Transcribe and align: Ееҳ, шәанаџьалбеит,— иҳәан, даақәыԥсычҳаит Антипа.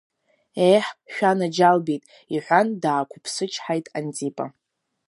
Ееҳ, 0.65 0.87
шәанаџьалбеит,— 1.13 2.03
иҳәан, 2.33 2.67
даақәыԥсычҳаит 2.81 3.85
Антипа. 3.97 4.45